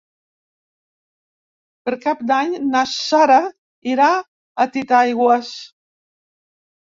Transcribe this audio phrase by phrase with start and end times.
[1.89, 3.37] Per Cap d'Any na Sara
[3.93, 4.07] irà
[4.65, 5.53] a Titaigües.